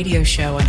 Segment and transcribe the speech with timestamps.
[0.00, 0.59] radio show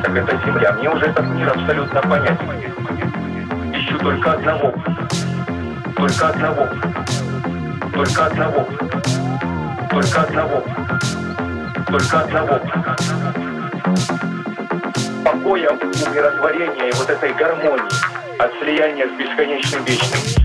[0.00, 0.72] понимаешь, как это Земля.
[0.72, 2.50] Мне уже этот мир абсолютно понятен.
[3.72, 4.74] Ищу только одного.
[5.96, 6.68] Только одного.
[7.92, 8.66] Только одного.
[9.90, 10.64] Только одного.
[11.88, 12.60] Только одного.
[15.24, 17.82] Покоя, умиротворения и вот этой гармонии
[18.38, 20.39] от слияния с бесконечным вечным.